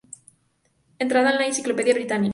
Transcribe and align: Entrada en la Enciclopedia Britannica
Entrada 0.97 1.29
en 1.29 1.37
la 1.37 1.45
Enciclopedia 1.45 1.93
Britannica 1.93 2.29